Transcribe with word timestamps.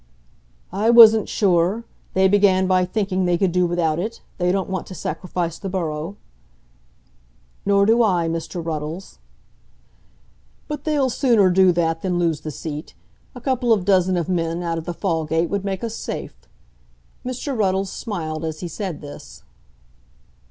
"I 0.73 0.89
wasn't 0.89 1.29
sure. 1.29 1.83
They 2.15 2.27
began 2.27 2.65
by 2.65 2.85
thinking 2.85 3.25
they 3.25 3.37
could 3.37 3.51
do 3.51 3.67
without 3.67 3.99
it. 3.99 4.23
They 4.39 4.51
don't 4.51 4.67
want 4.67 4.87
to 4.87 4.95
sacrifice 4.95 5.59
the 5.59 5.69
borough." 5.69 6.15
"Nor 7.67 7.85
do 7.85 8.01
I, 8.01 8.27
Mr. 8.27 8.65
Ruddles." 8.65 9.19
"But 10.67 10.85
they'll 10.85 11.11
sooner 11.11 11.51
do 11.51 11.71
that 11.73 12.01
than 12.01 12.17
lose 12.17 12.41
the 12.41 12.49
seat. 12.49 12.95
A 13.35 13.41
couple 13.41 13.71
of 13.71 13.85
dozen 13.85 14.17
of 14.17 14.27
men 14.27 14.63
out 14.63 14.79
of 14.79 14.85
the 14.85 14.95
Fallgate 14.95 15.49
would 15.51 15.63
make 15.63 15.83
us 15.83 15.93
safe." 15.93 16.33
Mr. 17.23 17.55
Ruddles 17.55 17.91
smiled 17.91 18.43
as 18.43 18.61
he 18.61 18.67
said 18.67 19.01
this. 19.01 19.43